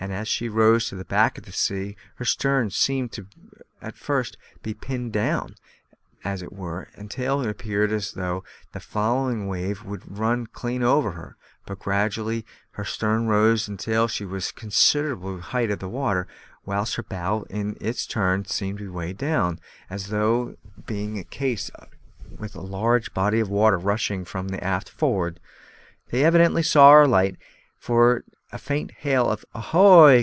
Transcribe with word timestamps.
As 0.09 0.27
she 0.27 0.49
rose 0.49 0.91
on 0.91 0.97
the 0.97 1.05
back 1.05 1.37
of 1.37 1.47
a 1.47 1.51
sea, 1.51 1.95
her 2.15 2.25
stern 2.25 2.71
seemed 2.71 3.15
at 3.83 3.95
first 3.95 4.31
to 4.33 4.59
be 4.63 4.73
pinned 4.73 5.13
down, 5.13 5.53
as 6.23 6.41
it 6.41 6.51
were, 6.51 6.87
until 6.95 7.39
it 7.41 7.47
appeared 7.47 7.91
as 7.91 8.13
though 8.13 8.43
the 8.73 8.79
following 8.79 9.47
wave 9.47 9.83
would 9.83 10.17
run 10.17 10.47
clean 10.47 10.81
over 10.81 11.11
her; 11.11 11.37
but 11.67 11.77
gradually 11.77 12.47
her 12.71 12.83
stern 12.83 13.27
rose 13.27 13.67
until 13.67 14.05
it 14.09 14.25
was 14.25 14.49
a 14.49 14.53
considerable 14.53 15.39
height 15.39 15.69
above 15.69 15.79
the 15.81 15.87
water, 15.89 16.27
whilst 16.65 16.95
her 16.95 17.03
bow 17.03 17.43
in 17.51 17.77
its 17.79 18.07
turn 18.07 18.43
seemed 18.43 18.81
weighed 18.81 19.19
down, 19.19 19.59
as 19.87 20.09
would 20.11 20.57
be 20.87 21.05
the 21.13 21.23
case 21.25 21.69
with 22.39 22.55
a 22.55 22.61
large 22.61 23.13
body 23.13 23.39
of 23.39 23.49
water 23.49 23.77
rushing 23.77 24.25
from 24.25 24.49
aft 24.63 24.89
forward. 24.89 25.39
They 26.09 26.23
evidently 26.23 26.63
saw 26.63 26.87
our 26.89 27.07
light, 27.07 27.37
for 27.77 28.23
a 28.53 28.57
faint 28.57 28.91
hail 28.97 29.29
of" 29.31 29.45
ahoy!" 29.53 30.19